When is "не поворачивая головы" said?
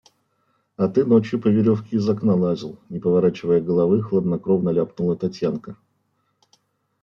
2.89-4.01